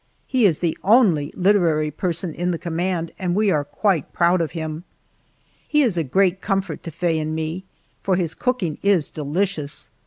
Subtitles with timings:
[0.25, 4.53] He is the only literary person in the command and we are quite proud of
[4.53, 4.83] him.
[5.67, 7.65] He is a great comfort to Faye and me,
[8.01, 9.91] for his cooking is delicious.